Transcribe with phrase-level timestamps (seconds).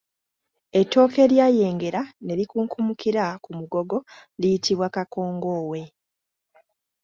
[0.79, 3.97] Ettooke eryayengera ne likunkumukira ku mugogo
[4.39, 5.81] liyitibwa Kakongoowe.